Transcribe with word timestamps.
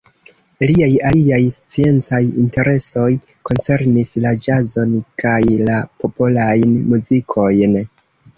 Liaj 0.69 0.93
aliaj 1.09 1.37
sciencaj 1.55 2.21
interesoj 2.43 3.09
koncernis 3.51 4.11
la 4.25 4.33
ĵazon 4.47 4.97
kaj 5.25 5.37
la 5.69 5.77
popolajn 6.01 6.75
muzikojn. 6.91 7.79